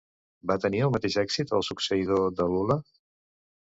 Va 0.51 0.55
tenir 0.63 0.81
el 0.85 0.93
mateix 0.95 1.19
èxit 1.25 1.55
el 1.59 1.69
succeïdor 1.69 2.29
de 2.43 2.53
Lula? 2.57 2.83